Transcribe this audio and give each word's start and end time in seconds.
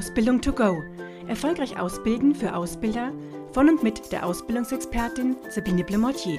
Ausbildung 0.00 0.40
to 0.40 0.50
go. 0.50 0.82
Erfolgreich 1.28 1.78
ausbilden 1.78 2.34
für 2.34 2.54
Ausbilder 2.54 3.12
von 3.52 3.68
und 3.68 3.82
mit 3.82 4.10
der 4.12 4.24
Ausbildungsexpertin 4.24 5.36
Sabine 5.50 5.84
Blemortier. 5.84 6.38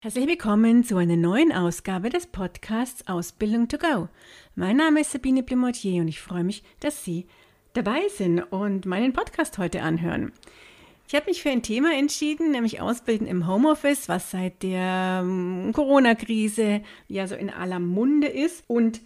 Herzlich 0.00 0.26
willkommen 0.26 0.84
zu 0.84 0.96
einer 0.96 1.16
neuen 1.16 1.52
Ausgabe 1.52 2.08
des 2.08 2.26
Podcasts 2.28 3.06
Ausbildung 3.08 3.68
to 3.68 3.76
go. 3.76 4.08
Mein 4.54 4.78
Name 4.78 5.02
ist 5.02 5.12
Sabine 5.12 5.42
Blemortier 5.42 6.00
und 6.00 6.08
ich 6.08 6.18
freue 6.22 6.42
mich, 6.42 6.62
dass 6.80 7.04
Sie 7.04 7.26
dabei 7.74 8.08
sind 8.08 8.40
und 8.40 8.86
meinen 8.86 9.12
Podcast 9.12 9.58
heute 9.58 9.82
anhören. 9.82 10.32
Ich 11.08 11.14
habe 11.14 11.26
mich 11.26 11.42
für 11.42 11.50
ein 11.50 11.62
Thema 11.62 11.92
entschieden, 11.92 12.52
nämlich 12.52 12.80
Ausbilden 12.80 13.26
im 13.26 13.46
Homeoffice, 13.46 14.08
was 14.08 14.30
seit 14.30 14.62
der 14.62 15.20
ähm, 15.22 15.72
Corona-Krise 15.74 16.80
ja 17.06 17.26
so 17.26 17.34
in 17.34 17.50
aller 17.50 17.80
Munde 17.80 18.28
ist. 18.28 18.64
Und 18.66 19.02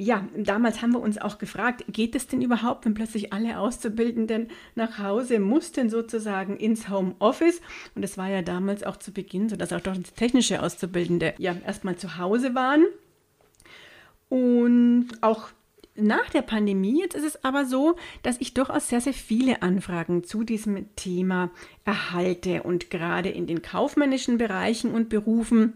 ja, 0.00 0.24
damals 0.36 0.80
haben 0.80 0.92
wir 0.92 1.00
uns 1.00 1.18
auch 1.18 1.38
gefragt, 1.38 1.84
geht 1.88 2.14
es 2.14 2.28
denn 2.28 2.40
überhaupt, 2.40 2.84
wenn 2.84 2.94
plötzlich 2.94 3.32
alle 3.32 3.58
Auszubildenden 3.58 4.46
nach 4.76 4.98
Hause 4.98 5.40
mussten, 5.40 5.90
sozusagen 5.90 6.56
ins 6.56 6.88
Homeoffice? 6.88 7.60
Und 7.96 8.04
es 8.04 8.16
war 8.16 8.30
ja 8.30 8.42
damals 8.42 8.84
auch 8.84 8.96
zu 8.98 9.10
Beginn 9.10 9.48
so, 9.48 9.56
dass 9.56 9.72
auch 9.72 9.80
technische 10.14 10.62
Auszubildende 10.62 11.34
ja 11.38 11.56
erstmal 11.66 11.96
zu 11.96 12.16
Hause 12.16 12.54
waren. 12.54 12.86
Und 14.28 15.08
auch 15.20 15.48
nach 15.96 16.30
der 16.30 16.42
Pandemie 16.42 17.00
jetzt 17.00 17.16
ist 17.16 17.24
es 17.24 17.44
aber 17.44 17.64
so, 17.64 17.96
dass 18.22 18.40
ich 18.40 18.54
durchaus 18.54 18.88
sehr, 18.88 19.00
sehr 19.00 19.14
viele 19.14 19.62
Anfragen 19.62 20.22
zu 20.22 20.44
diesem 20.44 20.94
Thema 20.94 21.50
erhalte 21.84 22.62
und 22.62 22.90
gerade 22.90 23.30
in 23.30 23.48
den 23.48 23.62
kaufmännischen 23.62 24.38
Bereichen 24.38 24.92
und 24.92 25.08
Berufen 25.08 25.72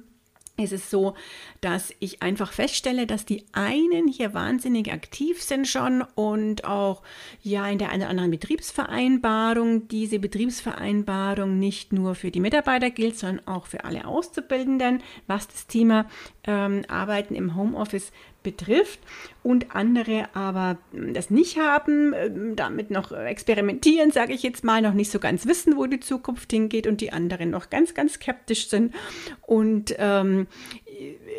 ist 0.62 0.72
es 0.72 0.90
so, 0.90 1.14
dass 1.60 1.92
ich 2.00 2.22
einfach 2.22 2.52
feststelle, 2.52 3.06
dass 3.06 3.24
die 3.24 3.44
einen 3.52 4.08
hier 4.08 4.34
wahnsinnig 4.34 4.92
aktiv 4.92 5.42
sind 5.42 5.68
schon 5.68 6.02
und 6.14 6.64
auch 6.64 7.02
ja 7.42 7.68
in 7.68 7.78
der 7.78 7.90
einen 7.90 8.02
oder 8.02 8.10
anderen 8.10 8.30
Betriebsvereinbarung 8.30 9.88
diese 9.88 10.18
Betriebsvereinbarung 10.18 11.58
nicht 11.58 11.92
nur 11.92 12.14
für 12.14 12.30
die 12.30 12.40
Mitarbeiter 12.40 12.90
gilt, 12.90 13.18
sondern 13.18 13.46
auch 13.46 13.66
für 13.66 13.84
alle 13.84 14.06
Auszubildenden, 14.06 15.02
was 15.26 15.48
das 15.48 15.66
Thema 15.66 16.06
ähm, 16.44 16.82
Arbeiten 16.88 17.34
im 17.34 17.56
Homeoffice 17.56 18.12
betrifft 18.42 19.00
und 19.42 19.74
andere 19.74 20.34
aber 20.34 20.78
das 20.92 21.30
nicht 21.30 21.58
haben, 21.58 22.14
ähm, 22.14 22.56
damit 22.56 22.90
noch 22.90 23.12
experimentieren, 23.12 24.10
sage 24.10 24.32
ich 24.32 24.42
jetzt 24.42 24.64
mal, 24.64 24.82
noch 24.82 24.94
nicht 24.94 25.10
so 25.10 25.18
ganz 25.18 25.46
wissen, 25.46 25.76
wo 25.76 25.86
die 25.86 26.00
Zukunft 26.00 26.50
hingeht 26.50 26.86
und 26.86 27.00
die 27.00 27.12
anderen 27.12 27.50
noch 27.50 27.70
ganz, 27.70 27.94
ganz 27.94 28.14
skeptisch 28.14 28.68
sind 28.68 28.94
und 29.42 29.94
ähm, 29.98 30.46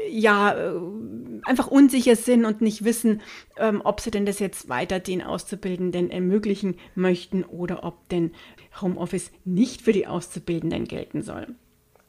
ja, 0.10 0.54
äh, 0.54 0.74
einfach 1.44 1.68
unsicher 1.68 2.16
sind 2.16 2.46
und 2.46 2.62
nicht 2.62 2.84
wissen, 2.84 3.22
ähm, 3.58 3.82
ob 3.84 4.02
sie 4.02 4.12
denn 4.12 4.26
das 4.26 4.40
jetzt 4.40 4.70
weiter 4.70 5.00
den 5.00 5.22
Auszubildenden 5.22 6.12
ermöglichen 6.12 6.76
möchten 6.96 7.44
oder 7.44 7.84
ob 7.84 8.08
denn 8.10 8.32
Homeoffice 8.82 9.32
nicht 9.46 9.82
für 9.82 9.94
die 9.94 10.08
Auszubildenden 10.08 10.86
gelten 10.86 11.22
soll. 11.22 11.56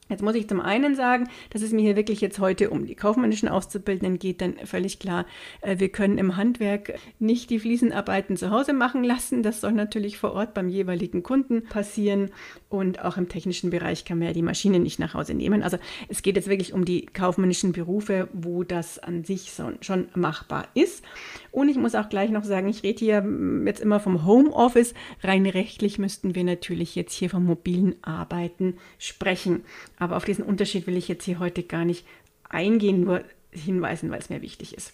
Jetzt 0.08 0.22
muss 0.22 0.34
ich 0.34 0.48
zum 0.48 0.60
einen 0.60 0.94
sagen, 0.94 1.28
dass 1.50 1.62
es 1.62 1.72
mir 1.72 1.80
hier 1.80 1.96
wirklich 1.96 2.20
jetzt 2.20 2.38
heute 2.38 2.68
um 2.68 2.84
die 2.84 2.94
kaufmännischen 2.94 3.48
Auszubildenden 3.48 4.18
geht, 4.18 4.42
denn 4.42 4.58
völlig 4.64 4.98
klar, 4.98 5.24
äh, 5.62 5.78
wir 5.78 5.88
können 5.88 6.18
im 6.18 6.36
Handwerk 6.36 6.94
nicht 7.18 7.48
die 7.48 7.58
Fliesenarbeiten 7.58 8.36
zu 8.36 8.50
Hause 8.50 8.74
machen 8.74 9.02
lassen. 9.02 9.42
Das 9.42 9.62
soll 9.62 9.72
natürlich 9.72 10.18
vor 10.18 10.32
Ort 10.32 10.52
beim 10.52 10.68
jeweiligen 10.68 11.22
Kunden 11.22 11.64
passieren 11.64 12.30
und 12.76 13.04
auch 13.04 13.16
im 13.16 13.28
technischen 13.28 13.70
Bereich 13.70 14.04
kann 14.04 14.18
man 14.18 14.28
ja 14.28 14.34
die 14.34 14.42
Maschine 14.42 14.78
nicht 14.78 14.98
nach 14.98 15.14
Hause 15.14 15.34
nehmen. 15.34 15.62
Also 15.62 15.78
es 16.08 16.22
geht 16.22 16.36
jetzt 16.36 16.48
wirklich 16.48 16.72
um 16.72 16.84
die 16.84 17.06
kaufmännischen 17.06 17.72
Berufe, 17.72 18.28
wo 18.32 18.64
das 18.64 18.98
an 18.98 19.24
sich 19.24 19.52
schon 19.80 20.08
machbar 20.14 20.68
ist. 20.74 21.04
Und 21.50 21.68
ich 21.68 21.76
muss 21.76 21.94
auch 21.94 22.08
gleich 22.08 22.30
noch 22.30 22.44
sagen, 22.44 22.68
ich 22.68 22.82
rede 22.82 22.98
hier 22.98 23.24
jetzt 23.66 23.80
immer 23.80 24.00
vom 24.00 24.24
Homeoffice. 24.24 24.94
Rein 25.22 25.46
rechtlich 25.46 25.98
müssten 25.98 26.34
wir 26.34 26.44
natürlich 26.44 26.94
jetzt 26.94 27.14
hier 27.14 27.30
vom 27.30 27.44
mobilen 27.44 27.96
Arbeiten 28.02 28.74
sprechen. 28.98 29.64
Aber 29.98 30.16
auf 30.16 30.24
diesen 30.24 30.44
Unterschied 30.44 30.86
will 30.86 30.96
ich 30.96 31.08
jetzt 31.08 31.24
hier 31.24 31.38
heute 31.38 31.62
gar 31.62 31.84
nicht 31.84 32.06
eingehen, 32.48 33.04
nur 33.04 33.22
hinweisen, 33.50 34.10
weil 34.10 34.18
es 34.18 34.30
mir 34.30 34.42
wichtig 34.42 34.76
ist. 34.76 34.92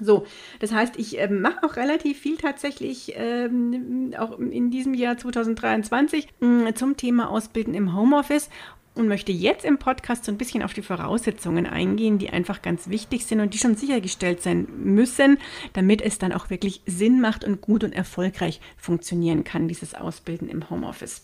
So, 0.00 0.26
das 0.58 0.72
heißt, 0.72 0.98
ich 0.98 1.18
äh, 1.18 1.28
mache 1.28 1.62
auch 1.62 1.76
relativ 1.76 2.18
viel 2.18 2.36
tatsächlich 2.36 3.12
ähm, 3.16 4.14
auch 4.18 4.38
in 4.38 4.70
diesem 4.70 4.94
Jahr 4.94 5.16
2023 5.16 6.28
äh, 6.40 6.72
zum 6.74 6.96
Thema 6.96 7.30
Ausbilden 7.30 7.74
im 7.74 7.94
Homeoffice 7.94 8.48
und 8.94 9.08
möchte 9.08 9.32
jetzt 9.32 9.64
im 9.64 9.78
Podcast 9.78 10.24
so 10.24 10.32
ein 10.32 10.38
bisschen 10.38 10.62
auf 10.62 10.74
die 10.74 10.82
Voraussetzungen 10.82 11.66
eingehen, 11.66 12.18
die 12.18 12.30
einfach 12.30 12.62
ganz 12.62 12.88
wichtig 12.88 13.24
sind 13.24 13.40
und 13.40 13.54
die 13.54 13.58
schon 13.58 13.76
sichergestellt 13.76 14.42
sein 14.42 14.66
müssen, 14.76 15.38
damit 15.72 16.02
es 16.02 16.18
dann 16.18 16.32
auch 16.32 16.50
wirklich 16.50 16.82
Sinn 16.86 17.20
macht 17.20 17.44
und 17.44 17.60
gut 17.60 17.84
und 17.84 17.92
erfolgreich 17.92 18.60
funktionieren 18.76 19.44
kann, 19.44 19.68
dieses 19.68 19.94
Ausbilden 19.94 20.48
im 20.48 20.70
Homeoffice. 20.70 21.22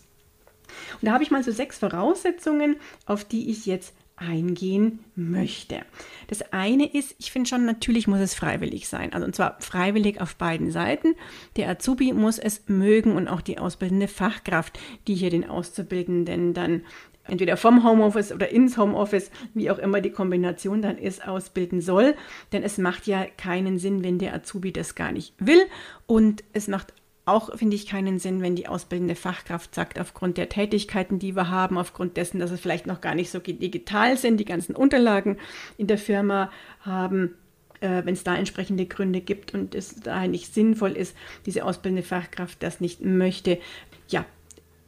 Und 1.01 1.07
da 1.07 1.13
habe 1.13 1.23
ich 1.23 1.31
mal 1.31 1.43
so 1.43 1.51
sechs 1.51 1.79
Voraussetzungen, 1.79 2.77
auf 3.05 3.23
die 3.23 3.49
ich 3.49 3.65
jetzt 3.65 3.93
eingehen 4.17 4.99
möchte. 5.15 5.81
Das 6.27 6.51
eine 6.51 6.91
ist, 6.91 7.15
ich 7.19 7.31
finde 7.31 7.47
schon, 7.47 7.65
natürlich 7.65 8.07
muss 8.07 8.19
es 8.19 8.33
freiwillig 8.33 8.87
sein. 8.87 9.13
Also 9.13 9.25
und 9.25 9.35
zwar 9.35 9.57
freiwillig 9.61 10.19
auf 10.19 10.35
beiden 10.35 10.71
Seiten. 10.71 11.15
Der 11.55 11.69
Azubi 11.69 12.11
muss 12.13 12.39
es 12.39 12.63
mögen 12.67 13.15
und 13.15 13.27
auch 13.27 13.41
die 13.41 13.59
ausbildende 13.59 14.07
Fachkraft, 14.07 14.79
die 15.07 15.15
hier 15.15 15.29
den 15.29 15.47
Auszubildenden 15.47 16.53
dann 16.53 16.81
entweder 17.27 17.57
vom 17.57 17.83
Homeoffice 17.83 18.31
oder 18.31 18.49
ins 18.49 18.77
Homeoffice, 18.77 19.31
wie 19.53 19.69
auch 19.69 19.77
immer 19.77 20.01
die 20.01 20.11
Kombination 20.11 20.81
dann 20.81 20.97
ist, 20.97 21.27
ausbilden 21.27 21.81
soll. 21.81 22.15
Denn 22.51 22.63
es 22.63 22.77
macht 22.77 23.05
ja 23.07 23.25
keinen 23.25 23.77
Sinn, 23.77 24.03
wenn 24.03 24.17
der 24.17 24.33
Azubi 24.33 24.71
das 24.71 24.95
gar 24.95 25.11
nicht 25.11 25.33
will. 25.39 25.61
Und 26.05 26.43
es 26.53 26.67
macht 26.67 26.93
auch 27.27 27.55
finde 27.57 27.75
ich 27.75 27.87
keinen 27.87 28.19
Sinn, 28.19 28.41
wenn 28.41 28.55
die 28.55 28.67
ausbildende 28.67 29.15
Fachkraft 29.15 29.75
sagt, 29.75 29.99
aufgrund 29.99 30.37
der 30.37 30.49
Tätigkeiten, 30.49 31.19
die 31.19 31.35
wir 31.35 31.49
haben, 31.49 31.77
aufgrund 31.77 32.17
dessen, 32.17 32.39
dass 32.39 32.51
es 32.51 32.59
vielleicht 32.59 32.87
noch 32.87 33.01
gar 33.01 33.15
nicht 33.15 33.29
so 33.29 33.39
digital 33.39 34.17
sind, 34.17 34.37
die 34.37 34.45
ganzen 34.45 34.75
Unterlagen 34.75 35.37
in 35.77 35.87
der 35.87 35.97
Firma 35.97 36.51
haben, 36.81 37.35
äh, 37.81 38.03
wenn 38.05 38.13
es 38.13 38.23
da 38.23 38.35
entsprechende 38.35 38.85
Gründe 38.85 39.21
gibt 39.21 39.53
und 39.53 39.75
es 39.75 39.95
daher 39.95 40.27
nicht 40.27 40.53
sinnvoll 40.53 40.91
ist, 40.91 41.15
diese 41.45 41.65
ausbildende 41.65 42.03
Fachkraft 42.03 42.63
das 42.63 42.81
nicht 42.81 43.01
möchte, 43.01 43.59
ja, 44.07 44.25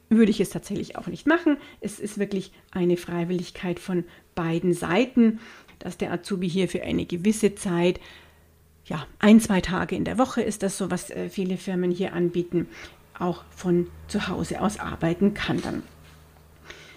würde 0.09 0.31
ich 0.31 0.39
es 0.39 0.49
tatsächlich 0.49 0.95
auch 0.95 1.07
nicht 1.07 1.27
machen. 1.27 1.57
Es 1.81 1.99
ist 1.99 2.17
wirklich 2.17 2.51
eine 2.71 2.97
Freiwilligkeit 2.97 3.79
von 3.79 4.05
beiden 4.33 4.73
Seiten, 4.73 5.39
dass 5.77 5.97
der 5.97 6.11
Azubi 6.11 6.49
hier 6.49 6.67
für 6.67 6.83
eine 6.83 7.05
gewisse 7.05 7.55
Zeit 7.55 7.99
ja, 8.89 9.05
ein, 9.19 9.39
zwei 9.39 9.61
Tage 9.61 9.95
in 9.95 10.03
der 10.03 10.17
Woche 10.17 10.41
ist 10.41 10.63
das 10.63 10.77
so, 10.77 10.89
was 10.91 11.11
äh, 11.11 11.29
viele 11.29 11.57
Firmen 11.57 11.91
hier 11.91 12.13
anbieten, 12.13 12.67
auch 13.17 13.43
von 13.55 13.87
zu 14.07 14.27
Hause 14.27 14.61
aus 14.61 14.79
arbeiten 14.79 15.33
kann 15.33 15.61
dann. 15.61 15.83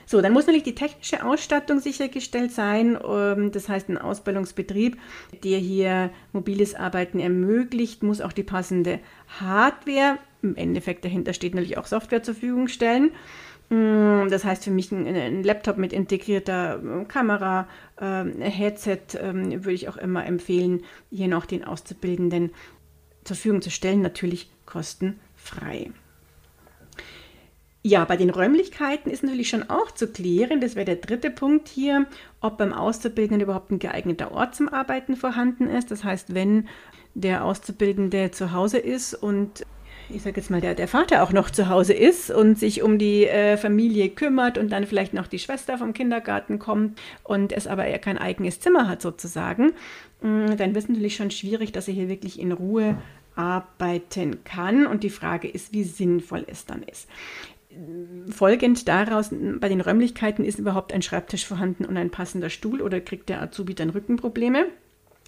So, 0.06 0.20
dann 0.20 0.32
muss 0.32 0.46
natürlich 0.46 0.64
die 0.64 0.74
technische 0.74 1.24
Ausstattung 1.24 1.80
sichergestellt 1.80 2.52
sein. 2.52 2.98
Ähm, 3.06 3.52
das 3.52 3.68
heißt, 3.68 3.88
ein 3.88 3.98
Ausbildungsbetrieb, 3.98 4.98
der 5.44 5.58
hier 5.58 6.10
mobiles 6.32 6.74
Arbeiten 6.74 7.20
ermöglicht, 7.20 8.02
muss 8.02 8.20
auch 8.20 8.32
die 8.32 8.42
passende 8.42 8.98
Hardware, 9.40 10.18
im 10.42 10.56
Endeffekt 10.56 11.04
dahinter 11.04 11.34
steht 11.34 11.54
natürlich 11.54 11.78
auch 11.78 11.86
Software 11.86 12.22
zur 12.22 12.34
Verfügung 12.34 12.68
stellen. 12.68 13.12
Mm, 13.72 14.28
das 14.28 14.44
heißt 14.44 14.64
für 14.64 14.70
mich 14.70 14.92
ein, 14.92 15.06
ein 15.06 15.42
Laptop 15.42 15.78
mit 15.78 15.94
integrierter 15.94 16.78
äh, 16.82 17.04
Kamera, 17.06 17.66
äh, 17.98 18.24
Headset 18.38 19.14
äh, 19.14 19.32
würde 19.32 19.72
ich 19.72 19.88
auch 19.88 19.96
immer 19.96 20.26
empfehlen, 20.26 20.82
hier 21.10 21.28
noch 21.28 21.46
den 21.46 21.64
Auszubildenden 21.64 22.50
zur 23.24 23.34
Verfügung 23.34 23.62
zu 23.62 23.70
stellen, 23.70 24.02
natürlich 24.02 24.50
kostenfrei. 24.66 25.90
Ja, 27.82 28.04
bei 28.04 28.18
den 28.18 28.28
Räumlichkeiten 28.28 29.10
ist 29.10 29.22
natürlich 29.22 29.48
schon 29.48 29.70
auch 29.70 29.90
zu 29.90 30.06
klären, 30.06 30.60
das 30.60 30.76
wäre 30.76 30.84
der 30.84 30.96
dritte 30.96 31.30
Punkt 31.30 31.68
hier, 31.68 32.06
ob 32.42 32.58
beim 32.58 32.74
Auszubildenden 32.74 33.40
überhaupt 33.40 33.70
ein 33.70 33.78
geeigneter 33.78 34.32
Ort 34.32 34.54
zum 34.54 34.68
Arbeiten 34.68 35.16
vorhanden 35.16 35.66
ist. 35.66 35.90
Das 35.90 36.04
heißt, 36.04 36.34
wenn 36.34 36.68
der 37.14 37.42
Auszubildende 37.42 38.32
zu 38.32 38.52
Hause 38.52 38.78
ist 38.78 39.14
und 39.14 39.64
ich 40.14 40.22
sage 40.22 40.40
jetzt 40.40 40.50
mal, 40.50 40.60
der, 40.60 40.74
der 40.74 40.88
Vater 40.88 41.22
auch 41.22 41.32
noch 41.32 41.50
zu 41.50 41.68
Hause 41.68 41.92
ist 41.92 42.30
und 42.30 42.58
sich 42.58 42.82
um 42.82 42.98
die 42.98 43.26
äh, 43.26 43.56
Familie 43.56 44.08
kümmert 44.08 44.58
und 44.58 44.70
dann 44.70 44.86
vielleicht 44.86 45.14
noch 45.14 45.26
die 45.26 45.38
Schwester 45.38 45.78
vom 45.78 45.92
Kindergarten 45.92 46.58
kommt 46.58 47.00
und 47.24 47.52
es 47.52 47.66
aber 47.66 47.86
er 47.86 47.98
kein 47.98 48.18
eigenes 48.18 48.60
Zimmer 48.60 48.88
hat 48.88 49.02
sozusagen, 49.02 49.72
mm, 50.20 50.56
dann 50.56 50.74
wird 50.74 50.84
es 50.84 50.88
natürlich 50.88 51.16
schon 51.16 51.30
schwierig, 51.30 51.72
dass 51.72 51.88
er 51.88 51.94
hier 51.94 52.08
wirklich 52.08 52.38
in 52.38 52.52
Ruhe 52.52 52.96
arbeiten 53.34 54.44
kann. 54.44 54.86
Und 54.86 55.02
die 55.02 55.10
Frage 55.10 55.48
ist, 55.48 55.72
wie 55.72 55.84
sinnvoll 55.84 56.44
es 56.46 56.66
dann 56.66 56.82
ist. 56.82 57.08
Folgend 58.28 58.86
daraus, 58.86 59.30
bei 59.30 59.68
den 59.70 59.80
Räumlichkeiten 59.80 60.44
ist 60.44 60.58
überhaupt 60.58 60.92
ein 60.92 61.00
Schreibtisch 61.00 61.46
vorhanden 61.46 61.86
und 61.86 61.96
ein 61.96 62.10
passender 62.10 62.50
Stuhl 62.50 62.82
oder 62.82 63.00
kriegt 63.00 63.30
der 63.30 63.40
Azubi 63.40 63.74
dann 63.74 63.90
Rückenprobleme? 63.90 64.66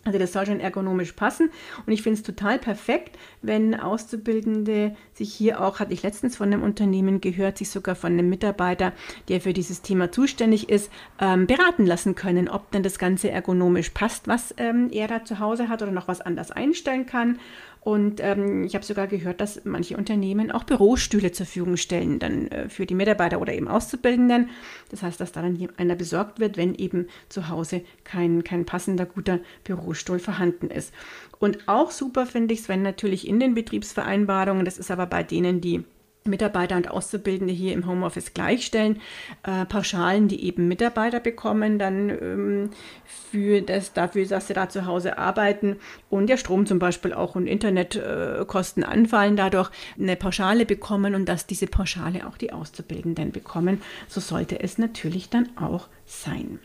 Also 0.04 0.18
das 0.18 0.32
soll 0.32 0.46
schon 0.46 0.60
ergonomisch 0.60 1.12
passen 1.12 1.50
und 1.86 1.92
ich 1.92 2.02
finde 2.02 2.18
es 2.18 2.22
total 2.22 2.58
perfekt, 2.58 3.18
wenn 3.40 3.74
Auszubildende 3.74 4.94
sich 5.14 5.32
hier 5.32 5.62
auch, 5.62 5.80
hatte 5.80 5.94
ich 5.94 6.02
letztens 6.02 6.36
von 6.36 6.52
einem 6.52 6.62
Unternehmen 6.62 7.20
gehört, 7.20 7.58
sich 7.58 7.70
sogar 7.70 7.94
von 7.94 8.12
einem 8.12 8.28
Mitarbeiter, 8.28 8.92
der 9.28 9.40
für 9.40 9.54
dieses 9.54 9.80
Thema 9.82 10.12
zuständig 10.12 10.68
ist, 10.68 10.90
ähm, 11.20 11.46
beraten 11.46 11.86
lassen 11.86 12.14
können, 12.14 12.48
ob 12.48 12.70
denn 12.72 12.82
das 12.82 12.98
Ganze 12.98 13.30
ergonomisch 13.30 13.90
passt, 13.90 14.28
was 14.28 14.54
ähm, 14.58 14.90
er 14.92 15.08
da 15.08 15.24
zu 15.24 15.38
Hause 15.38 15.68
hat 15.68 15.82
oder 15.82 15.92
noch 15.92 16.08
was 16.08 16.20
anders 16.20 16.50
einstellen 16.50 17.06
kann. 17.06 17.38
Und 17.84 18.20
ähm, 18.22 18.64
ich 18.64 18.74
habe 18.74 18.84
sogar 18.84 19.06
gehört, 19.06 19.42
dass 19.42 19.66
manche 19.66 19.98
Unternehmen 19.98 20.50
auch 20.50 20.64
Bürostühle 20.64 21.32
zur 21.32 21.44
Verfügung 21.44 21.76
stellen, 21.76 22.18
dann 22.18 22.48
äh, 22.48 22.68
für 22.70 22.86
die 22.86 22.94
Mitarbeiter 22.94 23.42
oder 23.42 23.52
eben 23.52 23.68
Auszubildenden. 23.68 24.48
Das 24.90 25.02
heißt, 25.02 25.20
dass 25.20 25.32
da 25.32 25.42
dann 25.42 25.68
einer 25.76 25.94
besorgt 25.94 26.40
wird, 26.40 26.56
wenn 26.56 26.74
eben 26.74 27.08
zu 27.28 27.50
Hause 27.50 27.82
kein, 28.02 28.42
kein 28.42 28.64
passender, 28.64 29.04
guter 29.04 29.40
Bürostuhl 29.64 30.18
vorhanden 30.18 30.70
ist. 30.70 30.94
Und 31.38 31.68
auch 31.68 31.90
super 31.90 32.24
finde 32.24 32.54
ich 32.54 32.60
es, 32.60 32.68
wenn 32.70 32.80
natürlich 32.80 33.28
in 33.28 33.38
den 33.38 33.54
Betriebsvereinbarungen, 33.54 34.64
das 34.64 34.78
ist 34.78 34.90
aber 34.90 35.04
bei 35.04 35.22
denen, 35.22 35.60
die 35.60 35.84
Mitarbeiter 36.26 36.76
und 36.76 36.90
Auszubildende 36.90 37.52
hier 37.52 37.74
im 37.74 37.86
Homeoffice 37.86 38.32
gleichstellen. 38.32 39.02
Äh, 39.42 39.66
Pauschalen, 39.66 40.26
die 40.26 40.46
eben 40.46 40.68
Mitarbeiter 40.68 41.20
bekommen, 41.20 41.78
dann 41.78 42.08
ähm, 42.08 42.70
für 43.04 43.60
das, 43.60 43.92
dafür, 43.92 44.24
dass 44.24 44.46
sie 44.46 44.54
da 44.54 44.70
zu 44.70 44.86
Hause 44.86 45.18
arbeiten 45.18 45.76
und 46.08 46.28
der 46.28 46.38
Strom 46.38 46.64
zum 46.64 46.78
Beispiel 46.78 47.12
auch 47.12 47.34
und 47.34 47.46
Internetkosten 47.46 48.84
äh, 48.84 48.86
anfallen, 48.86 49.36
dadurch 49.36 49.70
eine 49.98 50.16
Pauschale 50.16 50.64
bekommen 50.64 51.14
und 51.14 51.28
dass 51.28 51.46
diese 51.46 51.66
Pauschale 51.66 52.26
auch 52.26 52.38
die 52.38 52.54
Auszubildenden 52.54 53.30
bekommen. 53.30 53.82
So 54.08 54.22
sollte 54.22 54.60
es 54.60 54.78
natürlich 54.78 55.28
dann 55.28 55.50
auch 55.58 55.88
sein. 56.06 56.58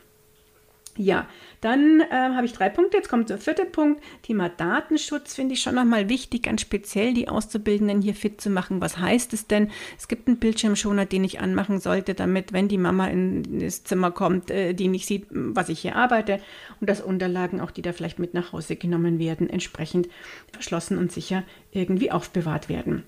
Ja, 1.01 1.27
dann 1.61 2.01
äh, 2.01 2.11
habe 2.11 2.45
ich 2.45 2.51
drei 2.51 2.67
Punkte. 2.67 2.97
Jetzt 2.97 3.07
kommt 3.07 3.29
der 3.29 3.37
vierte 3.37 3.63
Punkt. 3.63 4.03
Thema 4.21 4.49
Datenschutz 4.49 5.33
finde 5.33 5.53
ich 5.53 5.61
schon 5.61 5.75
nochmal 5.75 6.09
wichtig, 6.09 6.43
ganz 6.43 6.59
speziell 6.59 7.13
die 7.13 7.29
Auszubildenden 7.29 8.01
hier 8.01 8.13
fit 8.13 8.41
zu 8.41 8.49
machen. 8.49 8.81
Was 8.81 8.97
heißt 8.97 9.31
es 9.31 9.47
denn? 9.47 9.71
Es 9.97 10.09
gibt 10.09 10.27
einen 10.27 10.39
Bildschirmschoner, 10.39 11.05
den 11.05 11.23
ich 11.23 11.39
anmachen 11.39 11.79
sollte, 11.79 12.15
damit, 12.15 12.51
wenn 12.51 12.67
die 12.67 12.77
Mama 12.77 13.07
in 13.07 13.59
das 13.59 13.85
Zimmer 13.85 14.11
kommt, 14.11 14.51
äh, 14.51 14.73
die 14.73 14.89
nicht 14.89 15.05
sieht, 15.05 15.27
was 15.29 15.69
ich 15.69 15.79
hier 15.79 15.95
arbeite 15.95 16.41
und 16.81 16.89
dass 16.89 16.99
Unterlagen, 16.99 17.61
auch 17.61 17.71
die 17.71 17.81
da 17.81 17.93
vielleicht 17.93 18.19
mit 18.19 18.33
nach 18.33 18.51
Hause 18.51 18.75
genommen 18.75 19.19
werden, 19.19 19.49
entsprechend 19.49 20.09
verschlossen 20.51 20.97
und 20.97 21.13
sicher 21.13 21.43
irgendwie 21.71 22.11
aufbewahrt 22.11 22.67
werden. 22.67 23.05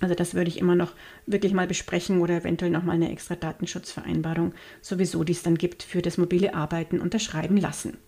Also 0.00 0.14
das 0.14 0.34
würde 0.34 0.48
ich 0.48 0.58
immer 0.58 0.74
noch 0.74 0.92
wirklich 1.26 1.52
mal 1.52 1.66
besprechen 1.66 2.20
oder 2.20 2.36
eventuell 2.38 2.70
nochmal 2.70 2.96
eine 2.96 3.12
extra 3.12 3.36
Datenschutzvereinbarung, 3.36 4.54
sowieso 4.80 5.24
die 5.24 5.32
es 5.32 5.42
dann 5.42 5.58
gibt, 5.58 5.82
für 5.82 6.02
das 6.02 6.18
mobile 6.18 6.54
Arbeiten 6.54 7.00
unterschreiben 7.00 7.58
lassen. 7.58 7.98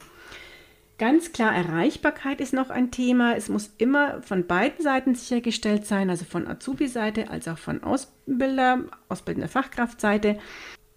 Ganz 0.99 1.33
klar, 1.33 1.55
Erreichbarkeit 1.55 2.41
ist 2.41 2.53
noch 2.53 2.71
ein 2.71 2.91
Thema. 2.91 3.35
Es 3.35 3.49
muss 3.49 3.75
immer 3.79 4.23
von 4.23 4.47
beiden 4.47 4.83
Seiten 4.83 5.15
sichergestellt 5.15 5.85
sein, 5.85 6.11
also 6.11 6.25
von 6.25 6.47
Azubi-Seite 6.47 7.29
als 7.29 7.49
auch 7.49 7.59
von 7.59 7.83
Ausbilder, 7.83 8.85
ausbildender 9.09 9.49
Fachkraftseite. 9.49 10.39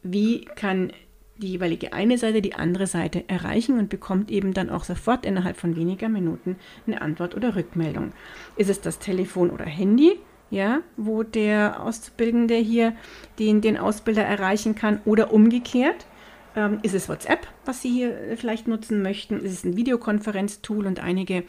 Wie 0.04 0.46
kann 0.46 0.92
die 1.38 1.48
jeweilige 1.48 1.92
eine 1.94 2.18
Seite 2.18 2.42
die 2.42 2.56
andere 2.56 2.88
Seite 2.88 3.28
erreichen 3.28 3.78
und 3.78 3.90
bekommt 3.90 4.32
eben 4.32 4.54
dann 4.54 4.70
auch 4.70 4.84
sofort 4.84 5.26
innerhalb 5.26 5.58
von 5.58 5.76
weniger 5.76 6.08
Minuten 6.08 6.56
eine 6.88 7.02
Antwort 7.02 7.36
oder 7.36 7.56
Rückmeldung. 7.56 8.14
Ist 8.56 8.70
es 8.70 8.82
das 8.82 9.00
Telefon 9.00 9.50
oder 9.50 9.66
Handy? 9.66 10.20
Ja, 10.56 10.82
wo 10.98 11.22
der 11.22 11.84
Auszubildende 11.84 12.56
hier 12.56 12.96
den, 13.38 13.62
den 13.62 13.78
Ausbilder 13.78 14.24
erreichen 14.24 14.74
kann 14.74 15.02
oder 15.06 15.32
umgekehrt. 15.32 16.08
Ähm, 16.56 16.80
ist 16.84 16.96
es 16.96 17.10
WhatsApp, 17.10 17.46
was 17.66 17.82
Sie 17.82 17.90
hier 17.90 18.18
äh, 18.18 18.38
vielleicht 18.38 18.68
nutzen 18.68 19.02
möchten? 19.02 19.42
Ist 19.42 19.52
es 19.52 19.64
ein 19.66 19.76
Videokonferenztool 19.76 20.88
und 20.88 21.02
einige, 21.02 21.44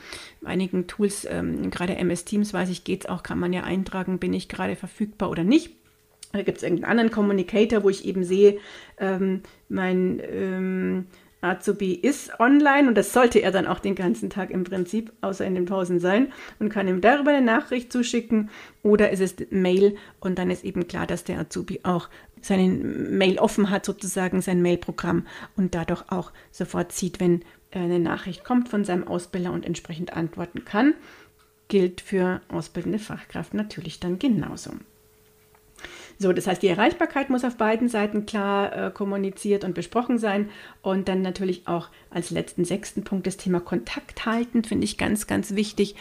einigen 0.45 0.89
Tools, 0.89 1.27
ähm, 1.31 1.71
gerade 1.71 1.97
MS 1.97 2.25
Teams, 2.25 2.53
weiß 2.53 2.69
ich, 2.71 2.83
geht 2.83 3.05
es 3.05 3.09
auch, 3.09 3.23
kann 3.23 3.39
man 3.39 3.53
ja 3.53 3.63
eintragen, 3.63 4.19
bin 4.19 4.35
ich 4.35 4.49
gerade 4.49 4.75
verfügbar 4.75 5.31
oder 5.31 5.45
nicht. 5.45 5.77
Oder 6.35 6.43
gibt 6.43 6.59
es 6.59 6.65
irgendeinen 6.65 6.91
anderen 6.91 7.11
Communicator, 7.13 7.85
wo 7.85 7.89
ich 7.89 8.05
eben 8.05 8.25
sehe, 8.25 8.59
ähm, 8.99 9.43
mein 9.69 10.21
ähm, 10.29 11.07
Azubi 11.47 11.95
ist 11.95 12.39
online 12.41 12.89
und 12.89 12.95
das 12.97 13.13
sollte 13.13 13.41
er 13.41 13.51
dann 13.51 13.67
auch 13.67 13.79
den 13.79 13.95
ganzen 13.95 14.31
Tag 14.31 14.51
im 14.51 14.65
Prinzip, 14.65 15.13
außer 15.21 15.45
in 15.45 15.55
den 15.55 15.67
Pausen 15.67 16.01
sein 16.01 16.33
und 16.59 16.69
kann 16.69 16.89
ihm 16.89 17.01
darüber 17.01 17.31
eine 17.31 17.45
Nachricht 17.45 17.93
zuschicken 17.93 18.51
oder 18.83 19.11
ist 19.11 19.21
es 19.21 19.35
Mail 19.51 19.97
und 20.21 20.39
dann 20.39 20.51
ist 20.51 20.65
eben 20.65 20.87
klar, 20.87 21.07
dass 21.07 21.25
der 21.25 21.39
Azubi 21.39 21.81
auch 21.83 22.09
seinen 22.41 23.17
Mail 23.19 23.39
offen 23.39 23.71
hat, 23.71 23.85
sozusagen 23.85 24.41
sein 24.41 24.63
Mailprogramm 24.63 25.27
und 25.57 25.75
dadurch 25.75 26.05
auch 26.11 26.33
sofort 26.51 26.93
sieht, 26.93 27.21
wenn 27.21 27.43
eine 27.73 27.99
Nachricht 27.99 28.45
kommt 28.45 28.69
von 28.69 28.85
seinem 28.85 29.07
Ausbilder 29.07 29.53
und 29.53 29.67
entsprechend 29.67 30.13
antworten 30.13 30.65
kann. 30.65 30.95
Gilt 31.69 32.01
für 32.01 32.41
ausbildende 32.49 32.99
Fachkraft 32.99 33.55
natürlich 33.55 33.99
dann 34.01 34.19
genauso. 34.19 34.71
So, 36.19 36.33
das 36.33 36.47
heißt, 36.47 36.63
die 36.63 36.69
Erreichbarkeit 36.69 37.29
muss 37.29 37.45
auf 37.45 37.57
beiden 37.57 37.89
Seiten 37.89 38.25
klar 38.25 38.87
äh, 38.87 38.91
kommuniziert 38.91 39.65
und 39.65 39.75
besprochen 39.75 40.19
sein. 40.19 40.49
Und 40.83 41.09
dann 41.09 41.23
natürlich 41.23 41.69
auch 41.69 41.89
als 42.11 42.31
letzten 42.31 42.65
sechsten 42.65 43.05
Punkt 43.05 43.27
das 43.27 43.37
Thema 43.37 43.61
Kontakt 43.61 44.25
halten, 44.25 44.65
finde 44.65 44.85
ich 44.85 44.97
ganz, 44.97 45.27
ganz 45.27 45.55
wichtig 45.55 45.95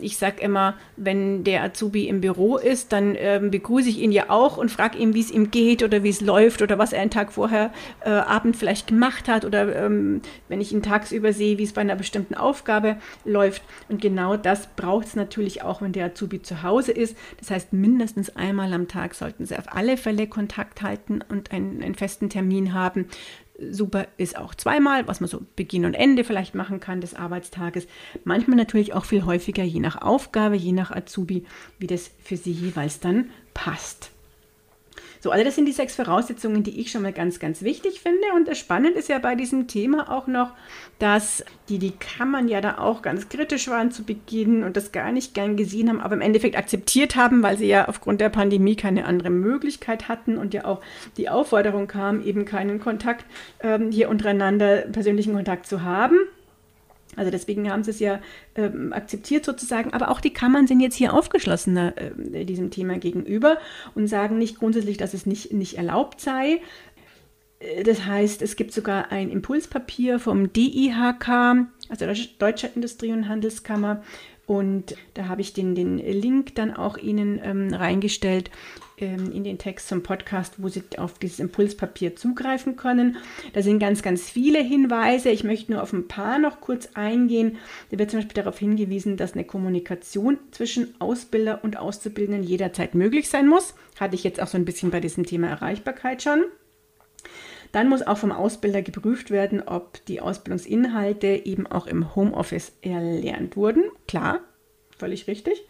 ich 0.00 0.16
sage 0.16 0.42
immer, 0.42 0.74
wenn 0.96 1.44
der 1.44 1.62
Azubi 1.62 2.08
im 2.08 2.20
Büro 2.20 2.56
ist, 2.56 2.92
dann 2.92 3.14
ähm, 3.16 3.52
begrüße 3.52 3.88
ich 3.88 4.00
ihn 4.00 4.10
ja 4.10 4.24
auch 4.28 4.56
und 4.56 4.72
frage 4.72 4.98
ihn, 4.98 5.14
wie 5.14 5.20
es 5.20 5.30
ihm 5.30 5.52
geht 5.52 5.84
oder 5.84 6.02
wie 6.02 6.08
es 6.08 6.20
läuft 6.20 6.62
oder 6.62 6.78
was 6.78 6.92
er 6.92 7.00
einen 7.00 7.12
Tag 7.12 7.32
vorher, 7.32 7.72
äh, 8.04 8.10
Abend 8.10 8.56
vielleicht 8.56 8.88
gemacht 8.88 9.28
hat 9.28 9.44
oder 9.44 9.84
ähm, 9.84 10.20
wenn 10.48 10.60
ich 10.60 10.72
ihn 10.72 10.82
tagsüber 10.82 11.32
sehe, 11.32 11.58
wie 11.58 11.62
es 11.62 11.72
bei 11.72 11.80
einer 11.80 11.94
bestimmten 11.94 12.34
Aufgabe 12.34 12.96
läuft. 13.24 13.62
Und 13.88 14.02
genau 14.02 14.36
das 14.36 14.66
braucht 14.74 15.06
es 15.06 15.14
natürlich 15.14 15.62
auch, 15.62 15.80
wenn 15.80 15.92
der 15.92 16.06
Azubi 16.06 16.42
zu 16.42 16.64
Hause 16.64 16.90
ist. 16.90 17.16
Das 17.38 17.52
heißt, 17.52 17.72
mindestens 17.72 18.34
einmal 18.34 18.72
am 18.72 18.79
Tag 18.88 19.14
sollten 19.14 19.46
sie 19.46 19.58
auf 19.58 19.72
alle 19.72 19.96
Fälle 19.96 20.26
Kontakt 20.26 20.82
halten 20.82 21.20
und 21.28 21.52
einen, 21.52 21.82
einen 21.82 21.94
festen 21.94 22.30
Termin 22.30 22.72
haben 22.72 23.06
super 23.70 24.06
ist 24.16 24.36
auch 24.36 24.54
zweimal, 24.54 25.06
was 25.06 25.20
man 25.20 25.28
so 25.28 25.42
Beginn 25.56 25.84
und 25.84 25.94
Ende 25.94 26.24
vielleicht 26.24 26.54
machen 26.54 26.80
kann 26.80 27.00
des 27.00 27.14
Arbeitstages. 27.14 27.86
Manchmal 28.24 28.56
natürlich 28.56 28.94
auch 28.94 29.04
viel 29.04 29.24
häufiger, 29.24 29.62
je 29.62 29.80
nach 29.80 30.00
Aufgabe, 30.00 30.56
je 30.56 30.72
nach 30.72 30.90
Azubi, 30.90 31.44
wie 31.78 31.86
das 31.86 32.10
für 32.22 32.36
sie 32.36 32.52
jeweils 32.52 33.00
dann 33.00 33.30
passt. 33.54 34.10
So, 35.22 35.30
also 35.30 35.44
das 35.44 35.54
sind 35.54 35.66
die 35.66 35.72
sechs 35.72 35.96
Voraussetzungen, 35.96 36.62
die 36.62 36.80
ich 36.80 36.90
schon 36.90 37.02
mal 37.02 37.12
ganz, 37.12 37.38
ganz 37.38 37.62
wichtig 37.62 38.00
finde. 38.00 38.26
Und 38.34 38.48
das 38.48 38.58
Spannende 38.58 38.98
ist 38.98 39.10
ja 39.10 39.18
bei 39.18 39.34
diesem 39.34 39.68
Thema 39.68 40.10
auch 40.10 40.26
noch, 40.26 40.52
dass 40.98 41.44
die, 41.68 41.78
die 41.78 41.92
Kammern 41.92 42.48
ja 42.48 42.62
da 42.62 42.78
auch 42.78 43.02
ganz 43.02 43.28
kritisch 43.28 43.68
waren 43.68 43.90
zu 43.90 44.04
Beginn 44.04 44.64
und 44.64 44.78
das 44.78 44.92
gar 44.92 45.12
nicht 45.12 45.34
gern 45.34 45.56
gesehen 45.56 45.90
haben, 45.90 46.00
aber 46.00 46.14
im 46.14 46.22
Endeffekt 46.22 46.56
akzeptiert 46.56 47.16
haben, 47.16 47.42
weil 47.42 47.58
sie 47.58 47.66
ja 47.66 47.86
aufgrund 47.86 48.22
der 48.22 48.30
Pandemie 48.30 48.76
keine 48.76 49.04
andere 49.04 49.30
Möglichkeit 49.30 50.08
hatten 50.08 50.38
und 50.38 50.54
ja 50.54 50.64
auch 50.64 50.80
die 51.18 51.28
Aufforderung 51.28 51.86
kam, 51.86 52.24
eben 52.24 52.46
keinen 52.46 52.80
Kontakt 52.80 53.26
ähm, 53.60 53.90
hier 53.90 54.08
untereinander, 54.08 54.78
persönlichen 54.90 55.34
Kontakt 55.34 55.66
zu 55.66 55.82
haben. 55.82 56.16
Also 57.16 57.30
deswegen 57.30 57.70
haben 57.70 57.82
sie 57.82 57.90
es 57.90 58.00
ja 58.00 58.20
ähm, 58.54 58.92
akzeptiert 58.92 59.44
sozusagen, 59.44 59.92
aber 59.92 60.10
auch 60.10 60.20
die 60.20 60.32
Kammern 60.32 60.66
sind 60.66 60.80
jetzt 60.80 60.94
hier 60.94 61.12
aufgeschlossener 61.12 61.94
äh, 61.96 62.44
diesem 62.44 62.70
Thema 62.70 62.98
gegenüber 62.98 63.58
und 63.94 64.06
sagen 64.06 64.38
nicht 64.38 64.58
grundsätzlich, 64.58 64.96
dass 64.96 65.14
es 65.14 65.26
nicht, 65.26 65.52
nicht 65.52 65.76
erlaubt 65.76 66.20
sei. 66.20 66.60
Äh, 67.58 67.82
das 67.82 68.06
heißt, 68.06 68.42
es 68.42 68.56
gibt 68.56 68.72
sogar 68.72 69.10
ein 69.10 69.30
Impulspapier 69.30 70.18
vom 70.18 70.52
DIHK, 70.52 71.28
also 71.88 72.06
Deutscher 72.38 72.70
Industrie- 72.74 73.12
und 73.12 73.28
Handelskammer, 73.28 74.02
und 74.50 74.96
da 75.14 75.28
habe 75.28 75.42
ich 75.42 75.52
den, 75.52 75.76
den 75.76 75.98
Link 75.98 76.56
dann 76.56 76.74
auch 76.74 76.98
Ihnen 76.98 77.40
ähm, 77.40 77.72
reingestellt 77.72 78.50
ähm, 78.98 79.30
in 79.30 79.44
den 79.44 79.58
Text 79.58 79.86
zum 79.86 80.02
Podcast, 80.02 80.54
wo 80.58 80.66
Sie 80.66 80.82
auf 80.96 81.20
dieses 81.20 81.38
Impulspapier 81.38 82.16
zugreifen 82.16 82.74
können. 82.74 83.18
Da 83.52 83.62
sind 83.62 83.78
ganz, 83.78 84.02
ganz 84.02 84.28
viele 84.28 84.58
Hinweise. 84.58 85.30
Ich 85.30 85.44
möchte 85.44 85.70
nur 85.70 85.84
auf 85.84 85.92
ein 85.92 86.08
paar 86.08 86.40
noch 86.40 86.60
kurz 86.60 86.88
eingehen. 86.94 87.58
Da 87.92 88.00
wird 88.00 88.10
zum 88.10 88.18
Beispiel 88.18 88.42
darauf 88.42 88.58
hingewiesen, 88.58 89.16
dass 89.16 89.34
eine 89.34 89.44
Kommunikation 89.44 90.36
zwischen 90.50 90.96
Ausbilder 90.98 91.62
und 91.62 91.76
Auszubildenden 91.76 92.42
jederzeit 92.42 92.96
möglich 92.96 93.28
sein 93.28 93.46
muss. 93.46 93.74
Hatte 94.00 94.16
ich 94.16 94.24
jetzt 94.24 94.42
auch 94.42 94.48
so 94.48 94.58
ein 94.58 94.64
bisschen 94.64 94.90
bei 94.90 94.98
diesem 94.98 95.26
Thema 95.26 95.46
Erreichbarkeit 95.46 96.24
schon. 96.24 96.42
Dann 97.72 97.88
muss 97.88 98.06
auch 98.06 98.18
vom 98.18 98.32
Ausbilder 98.32 98.82
geprüft 98.82 99.30
werden, 99.30 99.62
ob 99.62 100.04
die 100.06 100.20
Ausbildungsinhalte 100.20 101.26
eben 101.26 101.66
auch 101.66 101.86
im 101.86 102.14
Homeoffice 102.16 102.72
erlernt 102.82 103.56
wurden. 103.56 103.84
Klar, 104.08 104.40
völlig 104.96 105.26
richtig. 105.26 105.66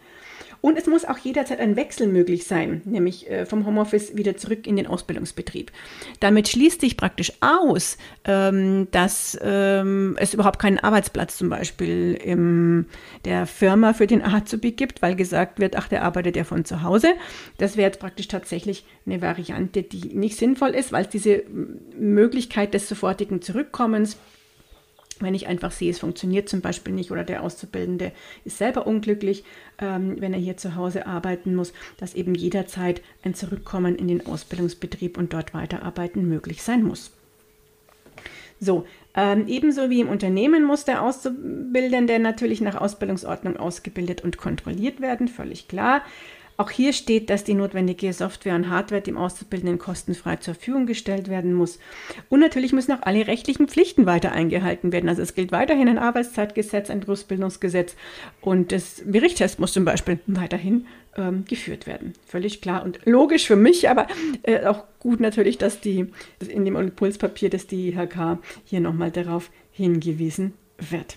Und 0.61 0.77
es 0.77 0.87
muss 0.87 1.05
auch 1.05 1.19
jederzeit 1.19 1.59
ein 1.61 1.77
Wechsel 1.77 2.07
möglich 2.07 2.45
sein, 2.45 2.83
nämlich 2.85 3.31
äh, 3.31 3.47
vom 3.47 3.65
Homeoffice 3.67 4.17
wieder 4.17 4.37
zurück 4.37 4.67
in 4.67 4.77
den 4.77 4.87
Ausbildungsbetrieb. 4.87 5.73
Damit 6.21 6.49
schließt 6.49 6.81
sich 6.81 6.97
praktisch 6.97 7.33
aus, 7.41 7.97
ähm, 8.25 8.89
dass 8.91 9.39
ähm, 9.43 10.17
es 10.21 10.35
überhaupt 10.35 10.59
keinen 10.59 10.79
Arbeitsplatz 10.79 11.39
zum 11.39 11.49
Beispiel 11.49 12.19
in 12.23 12.87
der 13.25 13.47
Firma 13.47 13.95
für 13.95 14.07
den 14.07 14.23
Azubi 14.23 14.73
gibt, 14.73 15.01
weil 15.01 15.17
gesagt 15.17 15.61
wird, 15.61 15.77
ach, 15.77 15.89
der 15.89 16.03
arbeitet 16.03 16.37
ja 16.37 16.45
von 16.45 16.65
zu 16.65 16.83
Hause. 16.83 17.09
Das 17.59 17.77
wäre 17.77 17.89
jetzt 17.89 18.01
praktisch 18.01 18.29
tatsächlich 18.29 18.85
eine 19.07 19.23
Variante, 19.23 19.83
die 19.83 20.15
nicht 20.15 20.37
sinnvoll 20.37 20.71
ist, 20.71 20.93
weil 20.93 21.05
es 21.05 21.11
diese 21.11 21.43
Möglichkeit 21.99 22.75
des 22.75 22.89
sofortigen 22.89 23.41
Zurückkommens 23.41 24.19
wenn 25.21 25.35
ich 25.35 25.47
einfach 25.47 25.71
sehe, 25.71 25.91
es 25.91 25.99
funktioniert 25.99 26.49
zum 26.49 26.61
Beispiel 26.61 26.93
nicht 26.93 27.11
oder 27.11 27.25
der 27.25 27.43
Auszubildende 27.43 28.13
ist 28.45 28.59
selber 28.59 28.87
unglücklich, 28.87 29.45
ähm, 29.79 30.21
wenn 30.21 30.33
er 30.33 30.41
hier 30.41 30.57
zu 30.57 30.77
Hause 30.77 31.07
arbeiten 31.07 31.55
muss, 31.55 31.73
dass 31.99 32.15
eben 32.15 32.35
jederzeit 32.35 33.03
ein 33.23 33.35
Zurückkommen 33.35 33.97
in 33.97 34.09
den 34.09 34.27
Ausbildungsbetrieb 34.27 35.19
und 35.19 35.33
dort 35.33 35.55
weiterarbeiten 35.55 36.29
möglich 36.29 36.63
sein 36.63 36.83
muss. 36.83 37.13
So, 38.63 38.87
ähm, 39.15 39.47
ebenso 39.49 39.89
wie 39.89 40.01
im 40.01 40.09
Unternehmen 40.09 40.65
muss 40.65 40.85
der 40.85 41.03
Auszubildende 41.03 42.19
natürlich 42.19 42.61
nach 42.61 42.77
Ausbildungsordnung 42.77 43.57
ausgebildet 43.57 44.23
und 44.23 44.37
kontrolliert 44.37 45.01
werden, 45.01 45.29
völlig 45.29 45.67
klar. 45.67 46.03
Auch 46.61 46.69
hier 46.69 46.93
steht, 46.93 47.31
dass 47.31 47.43
die 47.43 47.55
notwendige 47.55 48.13
Software 48.13 48.55
und 48.55 48.69
Hardware 48.69 49.01
dem 49.01 49.17
Auszubildenden 49.17 49.79
kostenfrei 49.79 50.37
zur 50.37 50.53
Verfügung 50.53 50.85
gestellt 50.85 51.31
werden 51.31 51.55
muss. 51.55 51.79
Und 52.29 52.41
natürlich 52.41 52.75
müssen 52.75 52.93
auch 52.93 53.01
alle 53.01 53.27
rechtlichen 53.27 53.67
Pflichten 53.67 54.05
weiter 54.05 54.33
eingehalten 54.33 54.93
werden. 54.93 55.09
Also 55.09 55.23
es 55.23 55.35
gilt 55.35 55.53
weiterhin 55.53 55.89
ein 55.89 55.97
Arbeitszeitgesetz, 55.97 56.91
ein 56.91 57.01
Berufsbildungsgesetz 57.01 57.97
und 58.43 58.73
das 58.73 59.03
Berichtstest 59.07 59.59
muss 59.59 59.73
zum 59.73 59.87
Beispiel 59.87 60.21
weiterhin 60.27 60.87
ähm, 61.17 61.47
geführt 61.49 61.87
werden. 61.87 62.13
Völlig 62.27 62.61
klar 62.61 62.85
und 62.85 63.01
logisch 63.07 63.47
für 63.47 63.57
mich, 63.57 63.89
aber 63.89 64.07
äh, 64.43 64.67
auch 64.67 64.85
gut 64.99 65.21
natürlich, 65.21 65.57
dass 65.57 65.81
die 65.81 66.09
in 66.47 66.67
dem 66.67 66.77
Impulspapier, 66.77 67.49
dass 67.49 67.69
die 67.69 67.89
IHK 67.89 68.37
hier 68.67 68.81
nochmal 68.81 69.11
darauf 69.11 69.51
hingewiesen 69.73 70.53
wird. 70.77 71.17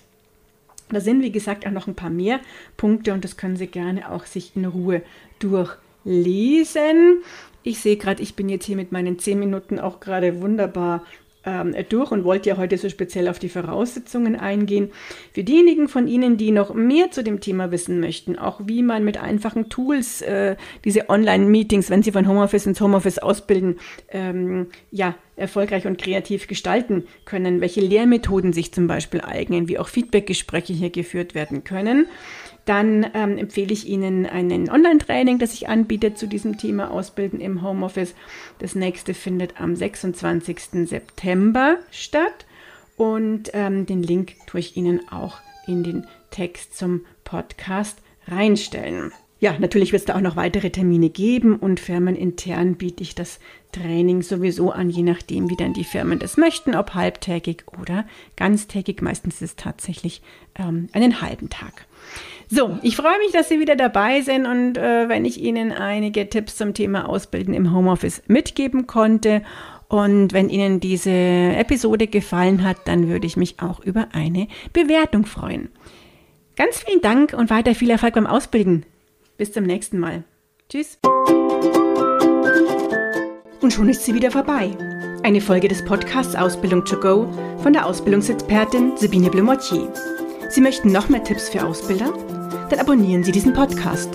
Da 0.93 1.01
sind, 1.01 1.21
wie 1.21 1.31
gesagt, 1.31 1.65
auch 1.65 1.71
noch 1.71 1.87
ein 1.87 1.95
paar 1.95 2.09
mehr 2.09 2.39
Punkte 2.77 3.13
und 3.13 3.23
das 3.23 3.37
können 3.37 3.55
Sie 3.55 3.67
gerne 3.67 4.11
auch 4.11 4.25
sich 4.25 4.55
in 4.55 4.65
Ruhe 4.65 5.01
durchlesen. 5.39 7.23
Ich 7.63 7.79
sehe 7.79 7.97
gerade, 7.97 8.21
ich 8.21 8.35
bin 8.35 8.49
jetzt 8.49 8.65
hier 8.65 8.75
mit 8.75 8.91
meinen 8.91 9.19
zehn 9.19 9.39
Minuten 9.39 9.79
auch 9.79 9.99
gerade 9.99 10.41
wunderbar 10.41 11.03
ähm, 11.45 11.75
durch 11.89 12.11
und 12.11 12.23
wollte 12.23 12.49
ja 12.49 12.57
heute 12.57 12.77
so 12.77 12.89
speziell 12.89 13.27
auf 13.27 13.39
die 13.39 13.49
Voraussetzungen 13.49 14.35
eingehen. 14.35 14.91
Für 15.33 15.43
diejenigen 15.43 15.87
von 15.87 16.07
Ihnen, 16.07 16.37
die 16.37 16.51
noch 16.51 16.73
mehr 16.73 17.11
zu 17.11 17.23
dem 17.23 17.39
Thema 17.39 17.71
wissen 17.71 17.99
möchten, 17.99 18.37
auch 18.37 18.61
wie 18.65 18.83
man 18.83 19.03
mit 19.03 19.21
einfachen 19.21 19.69
Tools 19.69 20.21
äh, 20.21 20.55
diese 20.85 21.09
Online-Meetings, 21.09 21.89
wenn 21.89 22.03
Sie 22.03 22.11
von 22.11 22.27
Homeoffice 22.27 22.65
ins 22.65 22.81
Homeoffice 22.81 23.19
ausbilden, 23.19 23.79
ähm, 24.09 24.67
ja, 24.91 25.15
erfolgreich 25.35 25.87
und 25.87 25.97
kreativ 25.97 26.47
gestalten 26.47 27.05
können, 27.25 27.59
welche 27.59 27.81
Lehrmethoden 27.81 28.53
sich 28.53 28.71
zum 28.71 28.87
Beispiel 28.87 29.21
eignen, 29.21 29.67
wie 29.67 29.79
auch 29.79 29.87
Feedbackgespräche 29.87 30.73
hier 30.73 30.91
geführt 30.91 31.33
werden 31.33 31.63
können 31.63 32.07
dann 32.65 33.05
ähm, 33.13 33.37
empfehle 33.37 33.73
ich 33.73 33.87
Ihnen 33.87 34.25
einen 34.25 34.69
Online-Training, 34.69 35.39
das 35.39 35.53
ich 35.53 35.67
anbiete 35.67 36.13
zu 36.13 36.27
diesem 36.27 36.57
Thema 36.57 36.91
Ausbilden 36.91 37.41
im 37.41 37.61
Homeoffice. 37.61 38.15
Das 38.59 38.75
nächste 38.75 39.13
findet 39.13 39.59
am 39.59 39.75
26. 39.75 40.87
September 40.87 41.77
statt 41.91 42.45
und 42.95 43.51
ähm, 43.53 43.85
den 43.85 44.03
Link 44.03 44.35
tue 44.47 44.61
ich 44.61 44.77
Ihnen 44.77 45.09
auch 45.09 45.39
in 45.67 45.83
den 45.83 46.07
Text 46.31 46.77
zum 46.77 47.01
Podcast 47.23 47.97
reinstellen. 48.27 49.11
Ja, 49.43 49.59
natürlich 49.59 49.91
wird 49.91 49.99
es 49.99 50.05
da 50.05 50.15
auch 50.15 50.21
noch 50.21 50.37
weitere 50.37 50.69
Termine 50.69 51.09
geben 51.09 51.57
und 51.57 51.81
firmenintern 51.81 52.75
biete 52.75 53.03
ich 53.03 53.13
das 53.13 53.39
Training 53.73 54.21
sowieso 54.21 54.71
an, 54.71 54.89
je 54.89 55.03
nachdem, 55.03 55.49
wie 55.49 55.57
dann 55.57 55.73
die 55.73 55.83
Firmen 55.83 56.17
das 56.17 56.37
möchten, 56.37 56.75
ob 56.75 56.93
halbtägig 56.93 57.65
oder 57.77 58.05
ganztägig. 58.37 59.01
Meistens 59.01 59.41
ist 59.41 59.41
es 59.41 59.55
tatsächlich 59.57 60.21
ähm, 60.55 60.87
einen 60.93 61.19
halben 61.19 61.49
Tag. 61.49 61.87
So, 62.55 62.77
ich 62.83 62.95
freue 62.95 63.17
mich, 63.17 63.31
dass 63.31 63.49
Sie 63.49 63.59
wieder 63.59 63.75
dabei 63.75 64.21
sind 64.21 64.45
und 64.45 64.77
äh, 64.77 65.09
wenn 65.09 65.25
ich 65.25 65.41
Ihnen 65.41 65.71
einige 65.71 66.29
Tipps 66.29 66.55
zum 66.55 66.75
Thema 66.75 67.09
Ausbilden 67.09 67.55
im 67.55 67.73
Homeoffice 67.73 68.21
mitgeben 68.27 68.85
konnte. 68.85 69.41
Und 69.87 70.33
wenn 70.33 70.49
Ihnen 70.49 70.79
diese 70.79 71.09
Episode 71.09 72.05
gefallen 72.05 72.63
hat, 72.63 72.77
dann 72.85 73.07
würde 73.07 73.25
ich 73.25 73.37
mich 73.37 73.59
auch 73.59 73.79
über 73.79 74.09
eine 74.13 74.47
Bewertung 74.71 75.25
freuen. 75.25 75.69
Ganz 76.55 76.77
vielen 76.77 77.01
Dank 77.01 77.33
und 77.33 77.49
weiter 77.49 77.73
viel 77.73 77.89
Erfolg 77.89 78.13
beim 78.13 78.27
Ausbilden. 78.27 78.85
Bis 79.35 79.51
zum 79.51 79.63
nächsten 79.63 79.97
Mal. 79.97 80.23
Tschüss. 80.69 80.99
Und 83.61 83.73
schon 83.73 83.89
ist 83.89 84.05
sie 84.05 84.13
wieder 84.13 84.29
vorbei. 84.29 84.77
Eine 85.23 85.41
Folge 85.41 85.69
des 85.69 85.83
Podcasts 85.83 86.35
Ausbildung 86.35 86.85
to 86.85 86.99
go 86.99 87.27
von 87.63 87.73
der 87.73 87.87
Ausbildungsexpertin 87.87 88.95
Sabine 88.95 89.31
Blumotier. 89.31 89.91
Sie 90.53 90.61
möchten 90.61 90.91
noch 90.91 91.09
mehr 91.09 91.23
Tipps 91.23 91.49
für 91.49 91.65
Ausbilder? 91.65 92.13
Dann 92.69 92.79
abonnieren 92.79 93.23
Sie 93.23 93.31
diesen 93.31 93.55
Podcast. 93.55 94.13